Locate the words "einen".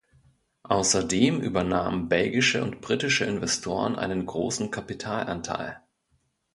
3.97-4.25